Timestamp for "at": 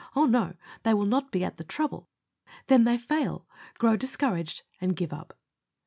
1.43-1.57